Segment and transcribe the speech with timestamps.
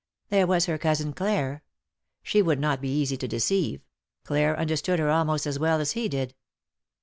[0.29, 1.61] There was her cousin Clare—
[2.23, 3.81] she would not be easy to deceive;
[4.23, 6.33] Clare understood her almost as well as he did.